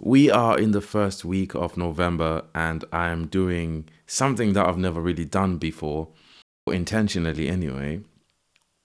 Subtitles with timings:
[0.00, 4.78] We are in the first week of November, and I am doing something that I've
[4.78, 6.08] never really done before,
[6.68, 8.02] intentionally anyway,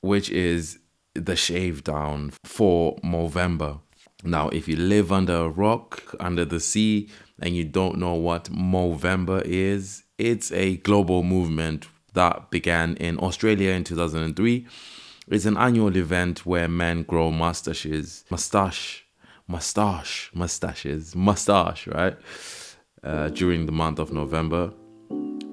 [0.00, 0.78] which is
[1.14, 3.80] the shave down for Movember.
[4.24, 8.44] Now, if you live under a rock, under the sea, and you don't know what
[8.44, 14.66] Movember is, it's a global movement that began in Australia in 2003.
[15.28, 19.04] It's an annual event where men grow mustaches, mustache,
[19.46, 22.16] mustache, mustaches, mustache, right?
[23.02, 24.72] Uh, during the month of November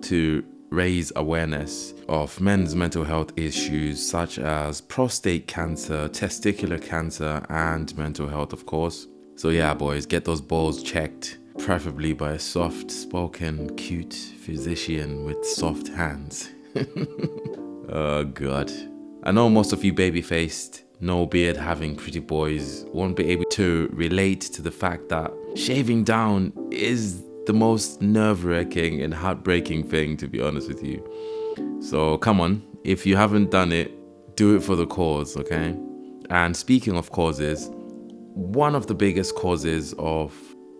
[0.02, 7.98] to raise awareness of men's mental health issues such as prostate cancer, testicular cancer, and
[7.98, 9.08] mental health, of course.
[9.36, 15.44] So, yeah, boys, get those balls checked, preferably by a soft spoken, cute physician with
[15.46, 16.50] soft hands.
[17.90, 18.72] oh, God.
[19.24, 23.46] I know most of you baby faced, no beard having pretty boys won't be able
[23.46, 29.84] to relate to the fact that shaving down is the most nerve wracking and heartbreaking
[29.84, 31.02] thing, to be honest with you.
[31.82, 33.92] So come on, if you haven't done it,
[34.36, 35.76] do it for the cause, okay?
[36.30, 37.70] And speaking of causes,
[38.34, 40.34] one of the biggest causes of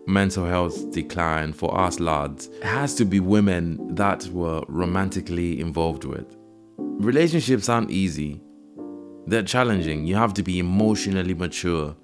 [0.06, 6.36] mental health decline for us lads has to be women that were romantically involved with.
[6.78, 8.40] Relationships aren't easy,
[9.26, 10.06] they're challenging.
[10.06, 11.94] You have to be emotionally mature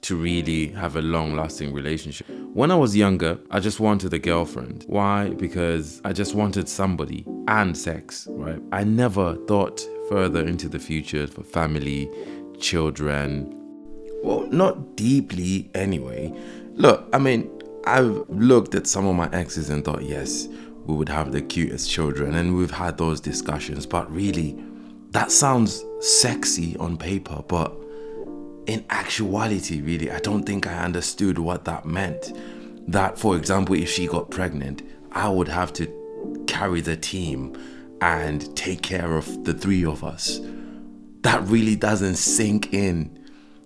[0.00, 2.28] to really have a long lasting relationship.
[2.54, 4.84] When I was younger, I just wanted a girlfriend.
[4.86, 5.30] Why?
[5.30, 8.62] Because I just wanted somebody and sex, right?
[8.70, 12.08] I never thought further into the future for family,
[12.60, 13.52] children.
[14.22, 16.32] Well, not deeply anyway.
[16.74, 17.50] Look, I mean,
[17.84, 20.48] I've looked at some of my exes and thought, yes,
[20.86, 24.56] we would have the cutest children, and we've had those discussions, but really,
[25.10, 27.74] that sounds sexy on paper, but
[28.66, 32.32] in actuality, really, I don't think I understood what that meant.
[32.86, 34.82] That, for example, if she got pregnant,
[35.12, 37.56] I would have to carry the team
[38.00, 40.40] and take care of the three of us.
[41.22, 43.18] That really doesn't sink in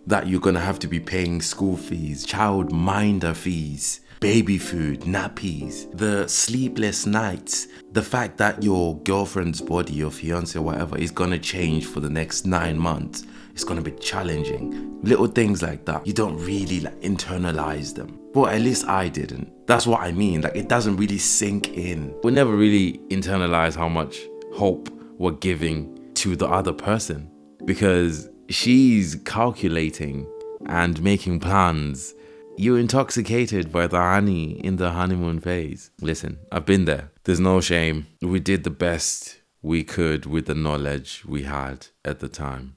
[0.06, 5.90] that you're gonna have to be paying school fees, child minder fees, baby food, nappies,
[5.98, 11.86] the sleepless nights, the fact that your girlfriend's body, your fiance, whatever, is gonna change
[11.86, 13.24] for the next nine months.
[13.52, 15.02] It's gonna be challenging.
[15.02, 16.06] Little things like that.
[16.06, 18.16] You don't really like internalize them.
[18.32, 19.66] Well, at least I didn't.
[19.66, 20.42] That's what I mean.
[20.42, 22.14] Like it doesn't really sink in.
[22.22, 24.20] We never really internalize how much
[24.54, 27.28] hope we're giving to the other person
[27.64, 30.28] because she's calculating
[30.66, 32.14] and making plans
[32.56, 35.90] you're intoxicated by the honey in the honeymoon phase.
[36.00, 37.10] Listen, I've been there.
[37.24, 38.06] There's no shame.
[38.20, 42.76] We did the best we could with the knowledge we had at the time.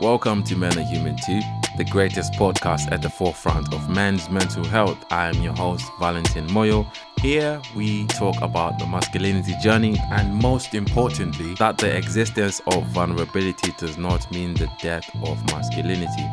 [0.00, 1.40] Welcome to Men Are Human Too,
[1.76, 5.04] the greatest podcast at the forefront of men's mental health.
[5.10, 6.90] I am your host, Valentin Moyo.
[7.20, 13.74] Here we talk about the masculinity journey and, most importantly, that the existence of vulnerability
[13.76, 16.26] does not mean the death of masculinity.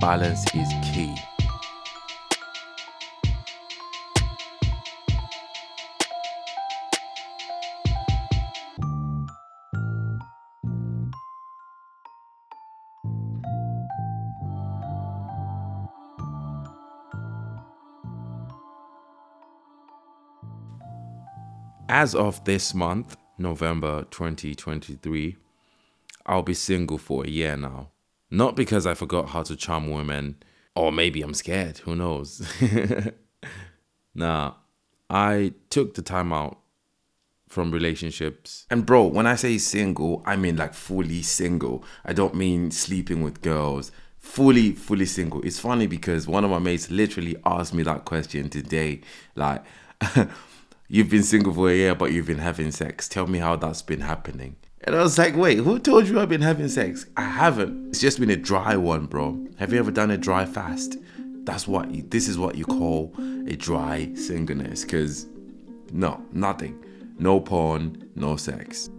[0.00, 1.14] Balance is key.
[21.88, 25.36] As of this month, November 2023,
[26.24, 27.90] I'll be single for a year now.
[28.30, 30.36] Not because I forgot how to charm women,
[30.74, 32.42] or maybe I'm scared, who knows.
[34.14, 34.54] nah,
[35.10, 36.58] I took the time out
[37.48, 38.66] from relationships.
[38.70, 41.84] And bro, when I say single, I mean like fully single.
[42.04, 43.92] I don't mean sleeping with girls.
[44.18, 45.42] Fully, fully single.
[45.42, 49.02] It's funny because one of my mates literally asked me that question today.
[49.36, 49.62] Like,
[50.88, 53.08] you've been single for a year, but you've been having sex.
[53.08, 54.56] Tell me how that's been happening.
[54.82, 57.06] And I was like, wait, who told you I've been having sex?
[57.16, 57.88] I haven't.
[57.88, 59.46] It's just been a dry one, bro.
[59.58, 60.98] Have you ever done a dry fast?
[61.44, 63.14] That's what you, this is what you call
[63.46, 64.84] a dry singleness.
[64.84, 65.26] Cause
[65.92, 66.84] no, nothing.
[67.18, 68.90] No porn, no sex.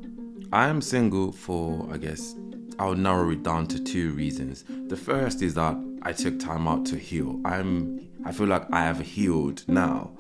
[0.52, 2.36] I am single for, I guess,
[2.80, 4.64] I'll narrow it down to two reasons.
[4.88, 7.40] The first is that I took time out to heal.
[7.46, 10.12] I'm I feel like I have healed now.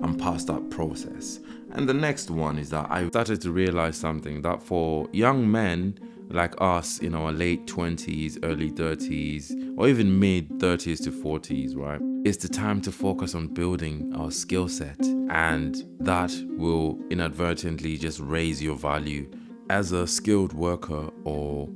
[0.00, 1.40] I'm past that process.
[1.72, 5.98] And the next one is that I started to realize something that for young men
[6.28, 12.00] like us in our late 20s, early 30s, or even mid 30s to 40s, right?
[12.24, 14.98] It's the time to focus on building our skill set,
[15.30, 19.30] and that will inadvertently just raise your value
[19.70, 21.68] as a skilled worker or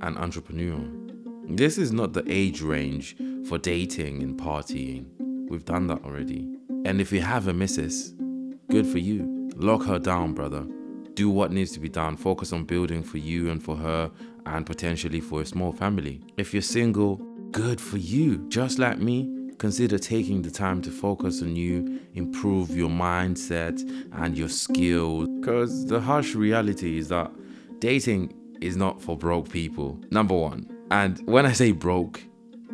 [0.00, 0.80] an entrepreneur.
[1.48, 3.16] This is not the age range
[3.46, 5.06] for dating and partying.
[5.48, 6.48] We've done that already.
[6.84, 8.12] And if you have a missus,
[8.70, 9.50] good for you.
[9.56, 10.66] Lock her down, brother.
[11.14, 12.16] Do what needs to be done.
[12.16, 14.10] Focus on building for you and for her
[14.46, 16.20] and potentially for a small family.
[16.36, 17.16] If you're single,
[17.52, 18.48] good for you.
[18.48, 23.80] Just like me, consider taking the time to focus on you, improve your mindset
[24.12, 25.28] and your skills.
[25.40, 27.30] Because the harsh reality is that
[27.78, 30.00] dating is not for broke people.
[30.10, 30.68] Number one.
[30.90, 32.22] And when I say broke,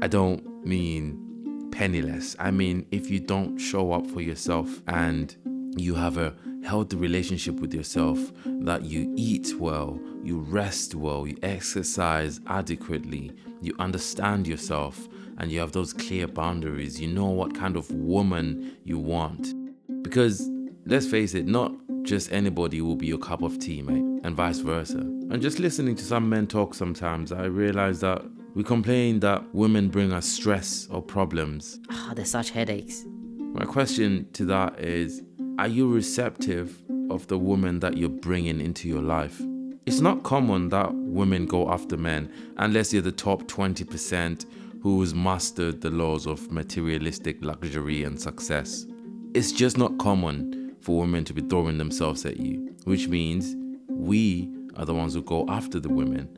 [0.01, 1.28] I don't mean
[1.71, 2.37] penniless.
[2.39, 5.35] I mean, if you don't show up for yourself and
[5.77, 6.35] you have a
[6.65, 13.75] healthy relationship with yourself, that you eat well, you rest well, you exercise adequately, you
[13.79, 18.99] understand yourself, and you have those clear boundaries, you know what kind of woman you
[18.99, 19.55] want.
[20.03, 20.51] Because
[20.87, 21.73] let's face it, not
[22.03, 24.99] just anybody will be your cup of tea, mate, and vice versa.
[24.99, 28.25] And just listening to some men talk sometimes, I realize that
[28.59, 31.79] we complain that women bring us stress or problems.
[31.91, 33.05] Ah, there's such headaches.
[33.53, 35.23] My question to that is
[35.61, 36.77] Are you receptive
[37.09, 39.41] of the woman that you're bringing into your life?
[39.87, 44.45] It's not common that women go after men unless you're the top 20%
[44.83, 48.87] who's mastered the laws of materialistic luxury and success.
[49.35, 53.55] It's just not common for women to be throwing themselves at you, which means
[53.89, 56.29] we are the ones who go after the women.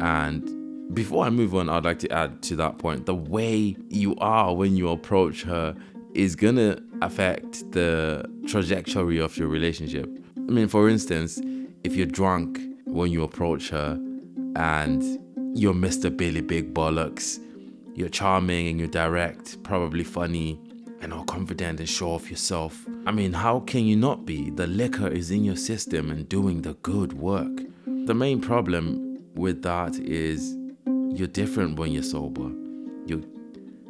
[0.00, 0.61] And
[0.92, 4.54] before I move on, I'd like to add to that point the way you are
[4.54, 5.74] when you approach her
[6.14, 10.08] is gonna affect the trajectory of your relationship.
[10.36, 11.40] I mean, for instance,
[11.84, 13.98] if you're drunk when you approach her
[14.56, 15.02] and
[15.54, 16.14] you're Mr.
[16.14, 17.38] Billy Big Bollocks,
[17.94, 20.60] you're charming and you're direct, probably funny,
[21.00, 22.86] and all confident and sure of yourself.
[23.06, 24.50] I mean, how can you not be?
[24.50, 27.50] The liquor is in your system and doing the good work.
[27.86, 30.56] The main problem with that is
[31.14, 32.50] you're different when you're sober.
[33.06, 33.22] You're,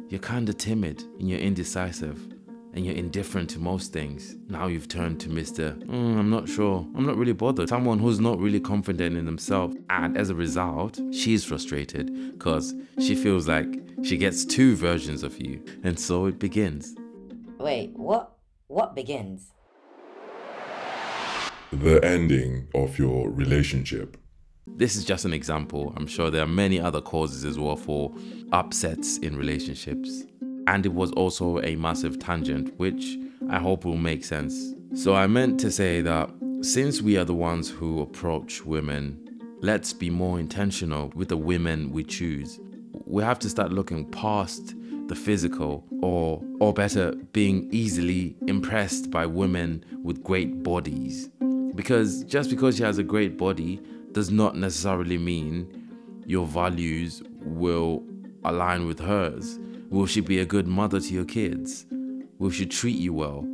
[0.09, 2.19] you're kind of timid and you're indecisive
[2.73, 4.35] and you're indifferent to most things.
[4.49, 5.77] Now you've turned to Mr.
[5.85, 6.85] Mm, I'm not sure.
[6.95, 7.69] I'm not really bothered.
[7.69, 9.75] Someone who's not really confident in themselves.
[9.89, 13.67] And as a result, she's frustrated because she feels like
[14.03, 15.63] she gets two versions of you.
[15.83, 16.95] And so it begins.
[17.59, 18.35] Wait, what?
[18.67, 19.51] What begins?
[21.71, 24.17] The ending of your relationship.
[24.65, 25.93] This is just an example.
[25.97, 28.13] I'm sure there are many other causes as well for
[28.53, 30.23] upsets in relationships.
[30.67, 33.17] And it was also a massive tangent, which
[33.49, 34.73] I hope will make sense.
[34.95, 36.29] So I meant to say that
[36.61, 39.19] since we are the ones who approach women,
[39.61, 42.59] let's be more intentional with the women we choose.
[43.05, 44.75] We have to start looking past
[45.07, 51.29] the physical or or better being easily impressed by women with great bodies
[51.75, 53.81] because just because she has a great body
[54.13, 58.03] does not necessarily mean your values will
[58.43, 59.59] align with hers
[59.93, 61.85] Will she be a good mother to your kids?
[62.39, 63.45] Will she treat you well?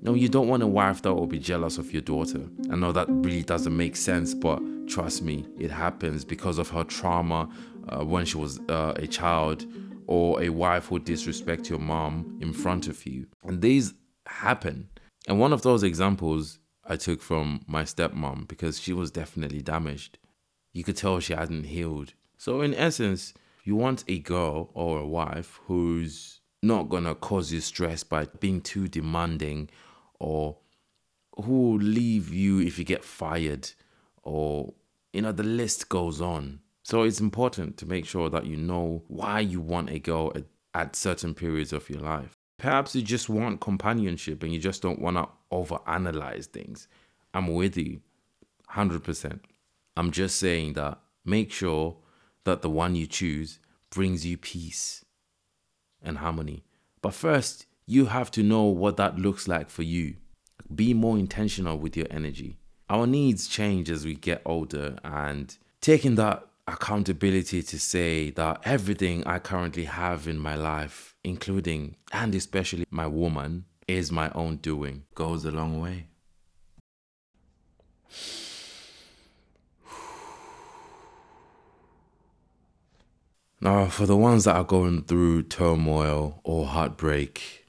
[0.00, 2.48] No, you don't want a wife that will be jealous of your daughter.
[2.70, 6.82] I know that really doesn't make sense, but trust me, it happens because of her
[6.82, 7.46] trauma
[7.90, 9.66] uh, when she was uh, a child,
[10.06, 13.26] or a wife who disrespect your mom in front of you.
[13.44, 13.92] And these
[14.24, 14.88] happen.
[15.28, 16.58] And one of those examples
[16.90, 20.18] I took from my stepmom because she was definitely damaged.
[20.72, 22.14] You could tell she hadn't healed.
[22.36, 23.32] So, in essence,
[23.62, 28.60] you want a girl or a wife who's not gonna cause you stress by being
[28.60, 29.70] too demanding
[30.18, 30.56] or
[31.44, 33.70] who will leave you if you get fired
[34.24, 34.74] or
[35.12, 39.02] you know the list goes on so it's important to make sure that you know
[39.08, 40.44] why you want a girl at,
[40.74, 45.00] at certain periods of your life perhaps you just want companionship and you just don't
[45.00, 46.88] want to overanalyze things
[47.34, 48.00] i'm with you
[48.72, 49.40] 100%
[49.96, 51.96] i'm just saying that make sure
[52.44, 53.58] that the one you choose
[53.90, 55.04] brings you peace
[56.02, 56.64] and harmony.
[57.02, 60.16] But first, you have to know what that looks like for you.
[60.72, 62.58] Be more intentional with your energy.
[62.88, 69.24] Our needs change as we get older, and taking that accountability to say that everything
[69.26, 75.04] I currently have in my life, including and especially my woman, is my own doing,
[75.14, 76.06] goes a long way.
[83.62, 87.66] Now, for the ones that are going through turmoil or heartbreak,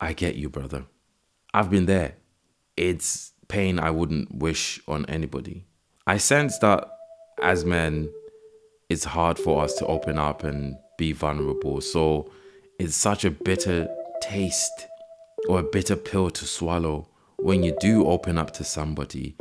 [0.00, 0.86] I get you, brother.
[1.54, 2.16] I've been there.
[2.76, 5.64] It's pain I wouldn't wish on anybody.
[6.08, 6.88] I sense that
[7.40, 8.10] as men,
[8.92, 11.80] it's hard for us to open up and be vulnerable.
[11.80, 12.30] So
[12.78, 13.88] it's such a bitter
[14.20, 14.86] taste
[15.48, 17.08] or a bitter pill to swallow
[17.38, 19.34] when you do open up to somebody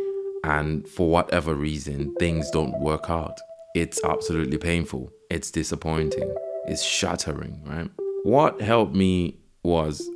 [0.45, 3.37] and for whatever reason things don't work out.
[3.75, 5.11] it's absolutely painful.
[5.29, 6.33] It's disappointing.
[6.67, 7.89] It's shattering, right?
[8.23, 10.09] What helped me was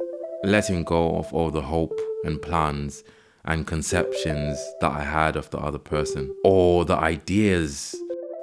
[0.44, 3.04] letting go of all the hope and plans
[3.46, 7.96] and conceptions that I had of the other person or the ideas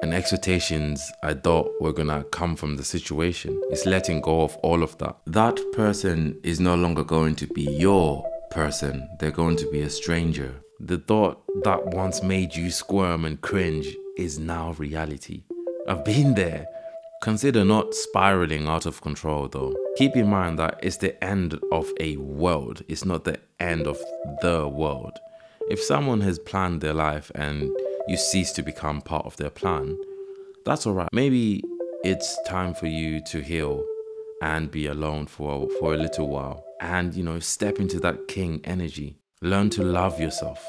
[0.02, 3.58] and expectations I thought were gonna come from the situation.
[3.70, 5.16] It's letting go of all of that.
[5.26, 9.88] That person is no longer going to be your person, they're going to be a
[9.88, 10.54] stranger.
[10.80, 13.86] The thought that once made you squirm and cringe
[14.18, 15.44] is now reality.
[15.88, 16.66] I've been there.
[17.22, 19.72] Consider not spiraling out of control though.
[19.96, 23.98] Keep in mind that it's the end of a world, it's not the end of
[24.42, 25.16] the world.
[25.70, 27.70] If someone has planned their life and
[28.08, 29.96] you cease to become part of their plan,
[30.64, 31.08] that's alright.
[31.12, 31.62] Maybe
[32.04, 33.84] it's time for you to heal
[34.42, 38.60] and be alone for, for a little while and, you know, step into that king
[38.64, 39.18] energy.
[39.40, 40.64] Learn to love yourself.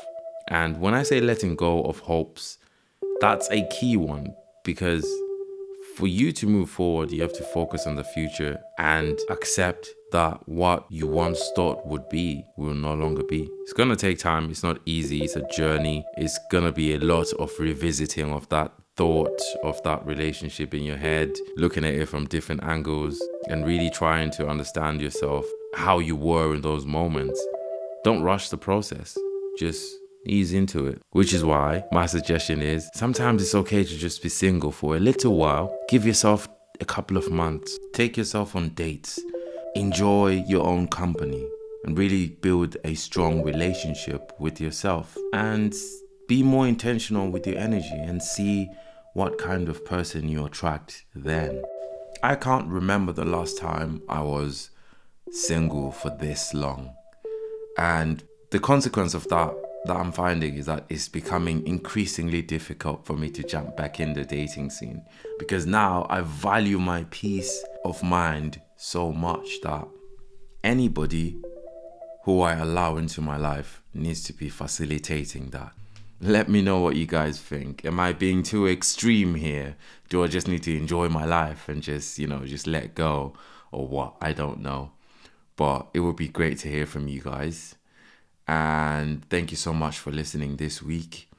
[0.49, 2.57] And when I say letting go of hopes,
[3.19, 5.07] that's a key one because
[5.95, 10.47] for you to move forward, you have to focus on the future and accept that
[10.47, 13.49] what you once thought would be will no longer be.
[13.63, 16.05] It's gonna take time, it's not easy, it's a journey.
[16.15, 20.97] It's gonna be a lot of revisiting of that thought of that relationship in your
[20.97, 26.15] head, looking at it from different angles, and really trying to understand yourself, how you
[26.15, 27.43] were in those moments.
[28.03, 29.17] Don't rush the process,
[29.57, 29.95] just
[30.27, 31.01] ease into it.
[31.11, 34.99] Which is why my suggestion is sometimes it's okay to just be single for a
[34.99, 35.75] little while.
[35.89, 36.47] Give yourself
[36.79, 39.19] a couple of months, take yourself on dates,
[39.75, 41.47] enjoy your own company,
[41.83, 45.17] and really build a strong relationship with yourself.
[45.33, 45.73] And
[46.27, 48.69] be more intentional with your energy and see
[49.13, 51.61] what kind of person you attract then.
[52.23, 54.69] I can't remember the last time I was
[55.31, 56.95] single for this long.
[57.77, 59.53] And the consequence of that
[59.85, 64.13] that I'm finding is that it's becoming increasingly difficult for me to jump back in
[64.13, 65.03] the dating scene
[65.37, 69.87] because now I value my peace of mind so much that
[70.61, 71.37] anybody
[72.25, 75.71] who I allow into my life needs to be facilitating that.
[76.19, 77.85] Let me know what you guys think.
[77.85, 79.77] Am I being too extreme here?
[80.09, 83.33] Do I just need to enjoy my life and just, you know, just let go
[83.71, 84.15] or what?
[84.21, 84.91] I don't know.
[85.55, 87.75] But it would be great to hear from you guys.
[88.49, 91.29] And thank you so much for listening this week.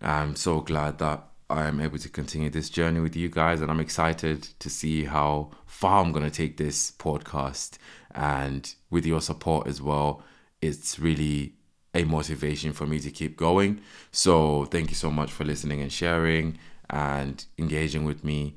[0.00, 3.70] I'm so glad that I am able to continue this journey with you guys, and
[3.70, 7.76] I'm excited to see how far I'm going to take this podcast.
[8.14, 10.22] And with your support as well,
[10.62, 11.54] it's really
[11.94, 13.82] a motivation for me to keep going.
[14.10, 18.56] So, thank you so much for listening and sharing and engaging with me.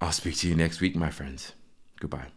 [0.00, 1.52] I'll speak to you next week, my friends.
[1.98, 2.35] Goodbye.